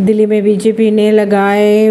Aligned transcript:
दिल्ली 0.00 0.24
में 0.26 0.42
बीजेपी 0.42 0.90
ने 0.90 1.10
लगाए 1.10 1.88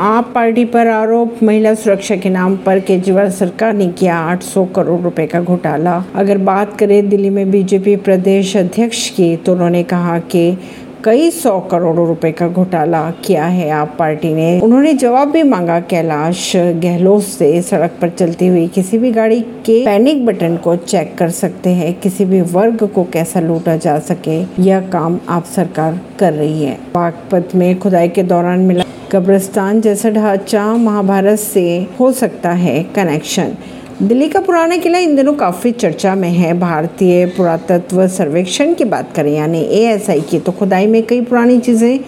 आप 0.00 0.32
पार्टी 0.34 0.64
पर 0.64 0.86
आरोप, 0.86 1.36
महिला 1.42 1.72
सुरक्षा 1.74 2.16
के 2.16 2.30
नाम 2.30 2.56
पर 2.56 2.80
केजरीवाल 2.80 3.30
सरकार 3.30 3.72
ने 3.74 3.86
किया 3.88 4.16
800 4.26 4.66
करोड़ 4.76 5.00
रुपए 5.00 5.26
का 5.26 5.40
घोटाला। 5.40 5.94
अगर 6.14 6.38
बात 6.38 6.76
करें 6.78 7.08
दिल्ली 7.08 7.30
में 7.30 7.50
बीजेपी 7.50 7.96
प्रदेश 7.96 8.56
अध्यक्ष 8.56 9.08
की 9.10 9.36
तो 9.36 9.52
उन्होंने 9.52 9.82
कहा 9.82 10.18
कि 10.18 10.58
कई 11.04 11.30
सौ 11.30 11.58
करोड़ 11.60 11.94
रुपए 11.96 12.30
का 12.32 12.46
घोटाला 12.48 13.00
किया 13.24 13.44
है 13.44 13.68
आप 13.70 13.96
पार्टी 13.98 14.32
ने। 14.34 14.60
उन्होंने 14.60 14.92
जवाब 14.94 15.30
भी 15.30 15.42
मांगा, 15.42 15.78
कैलाश 15.80 16.52
गहलोत 16.56 17.22
से, 17.22 17.62
सड़क 17.62 17.96
पर 18.02 18.08
चलती 18.08 18.46
हुई 18.46 18.66
किसी 18.68 18.98
भी 18.98 19.10
गाड़ी 19.12 19.40
के 19.40 19.84
पैनिक 19.84 20.24
बटन 20.26 20.56
को 20.56 20.76
चेक 20.76 21.16
कर 21.18 21.30
सकते 21.30 21.70
हैं, 21.70 21.92
किसी 22.00 22.24
भी 22.24 22.40
वर्ग 22.40 22.86
को 22.86 23.04
कैसा 23.04 23.40
लूटा 23.40 23.76
जा 23.76 23.98
सके, 23.98 24.40
यह 24.62 24.80
काम 24.90 25.18
आप 25.28 25.44
सरकार 25.46 26.00
कर 26.18 26.32
रही 26.32 26.62
है। 26.62 26.78
बागपत 26.94 27.54
में 27.54 27.78
खुदाई 27.78 28.08
के 28.08 28.22
दौरान 28.22 28.60
मिला 28.60 28.84
कब्रिस्तान 29.12 29.80
जैसा 29.80 30.10
ढांचा 30.10 30.72
महाभारत 30.76 31.38
से 31.38 31.86
हो 32.00 32.12
सकता 32.12 32.50
है 32.50 32.82
कनेक्शन। 32.94 33.54
दिल्ली 34.02 34.28
का 34.28 34.40
पुराना 34.40 34.76
किला 34.76 34.98
इन 34.98 35.14
दिनों 35.16 35.32
काफ़ी 35.34 35.70
चर्चा 35.72 36.14
में 36.14 36.28
है। 36.28 36.52
भारतीय 36.58 37.24
पुरातत्व 37.26 38.06
सर्वेक्षण 38.08 38.72
की 38.74 38.84
बात 38.84 39.12
करें, 39.16 39.30
यानी 39.32 39.60
एएसआई 39.60 40.20
की 40.20 40.38
तो 40.38 40.52
खुदाई 40.52 40.86
में 40.86 41.02
कई 41.06 41.20
पुरानी 41.20 41.58
चीज़ें 41.58 41.98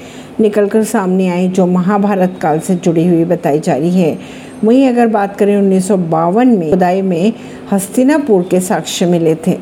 निकलकर 0.41 0.85
सामने 0.85 1.29
आई 1.29 1.49
जो 1.49 1.67
महाभारत 1.67 2.39
काल 2.43 2.59
से 2.61 2.75
जुड़ी 2.77 3.07
हुई 3.07 3.25
बताई 3.25 3.61
जा 3.61 3.75
रही 3.75 4.01
है। 4.01 4.19
वहीं 4.65 4.89
अगर 4.89 5.07
बात 5.09 5.37
करें, 5.37 5.57
उन्नीस 5.57 5.87
सौ 5.89 5.97
बावन 5.97 6.49
में 6.49 6.71
खुदाई 6.71 7.03
में 7.03 7.33
हस्तिनापुर 7.73 8.43
के 8.51 8.61
साक्ष्य 8.61 9.07
मिले 9.07 9.35
थे। 9.37 9.53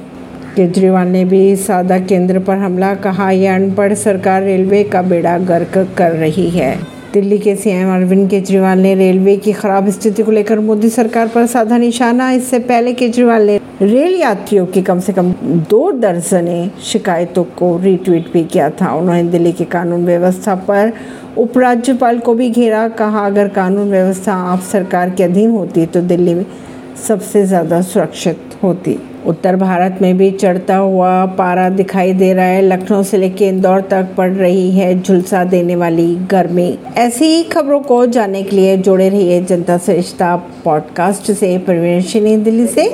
केजरीवाल 0.57 1.09
ने 1.09 1.25
भी 1.25 1.45
सादा 1.57 1.99
केंद्र 1.99 2.39
पर 2.39 2.57
हमला 2.57 2.95
कहा, 2.95 3.31
यह 3.31 3.55
अनपढ़ 3.55 3.95
सरकार 3.97 4.43
रेलवे 4.43 4.83
का 4.85 5.03
बेड़ा 5.03 5.37
गर्क 5.45 5.79
कर 5.99 6.13
रही 6.13 6.49
है। 6.51 6.92
दिल्ली 7.13 7.39
के 7.39 7.55
सीएम 7.57 7.89
अरविंद 7.95 8.29
केजरीवाल 8.31 8.79
ने 8.79 8.95
रेलवे 8.95 9.37
की 9.37 9.53
खराब 9.53 9.89
स्थिति 9.91 10.23
को 10.23 10.31
लेकर 10.33 10.61
मोदी 10.61 10.89
सरकार 10.91 11.29
पर 11.29 11.47
साधा 11.47 11.77
निशाना। 11.79 12.31
इससे 12.33 12.59
पहले 12.61 12.93
केजरीवाल 12.95 13.47
ने 13.47 13.59
रेल 13.83 14.15
यात्रियों 14.15 14.65
की 14.67 14.83
कम 14.83 15.01
से 15.01 15.13
कम 15.13 15.33
दो 15.71 15.91
दर्जने 15.93 16.71
शिकायतों 16.85 17.45
को 17.59 17.77
रिट्वीट 17.79 18.33
भी 18.33 18.45
किया 18.45 18.71
था। 18.73 18.95
उन्होंने 18.95 19.23
दिल्ली 19.31 19.53
की 19.53 19.65
कानून 19.67 20.07
व्यवस्था 20.07 20.55
पर 20.65 20.93
उपराज्यपाल 21.39 22.19
को 22.19 22.35
भी 22.35 22.51
घेरा। 22.51 22.89
कहा, 22.91 23.27
अगर 23.27 23.49
कानून 23.51 23.91
व्यवस्था 23.91 24.35
आप 24.35 24.61
सरकार 24.63 25.11
के 25.11 25.23
अधीन 25.23 25.51
होती 25.51 25.87
तो 25.87 26.01
दिल्ली 26.03 26.35
में 26.35 26.45
सबसे 27.09 27.45
ज़्यादा 27.47 27.81
सुरक्षित 27.83 28.59
होती। 28.63 28.99
उत्तर 29.27 29.57
भारत 29.57 29.99
में 30.03 30.17
भी 30.17 30.31
चढ़ता 30.31 30.77
हुआ 30.77 31.27
पारा 31.27 31.69
दिखाई 31.69 32.13
दे 32.13 32.33
रहा 32.33 32.45
है। 32.45 32.63
लखनऊ 32.63 33.03
से 33.03 33.17
लेकर 33.17 33.43
इंदौर 33.43 33.81
तक 33.81 34.09
पड़ 34.17 34.31
रही 34.31 34.71
है 34.71 35.03
झुलसा 35.03 35.45
देने 35.45 35.77
वाली 35.77 36.15
गर्मी। 36.15 36.79
ऐसी 36.97 37.25
ही 37.25 37.43
खबरों 37.43 37.81
को 37.81 38.07
जानने 38.07 38.43
के 38.43 38.57
लिए 38.57 38.77
जुड़े 38.77 39.09
रहिए 39.09 39.43
जनता 39.43 39.79
सरिश्ता 39.79 40.37
पॉडकास्ट 40.65 41.33
से। 41.33 41.59
परवीन 41.59 42.43
दिल्ली 42.43 42.67
से। 42.67 42.91